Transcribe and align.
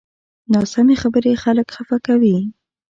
ناسمې 0.53 0.95
خبرې 1.01 1.33
خلک 1.43 1.67
خفه 1.75 1.97
کوي 2.07 2.37